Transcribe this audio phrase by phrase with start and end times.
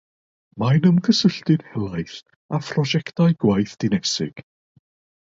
[0.61, 2.15] Mae'n ymgysylltu'n helaeth
[2.59, 4.43] â phrosiectau gwaith dinesig.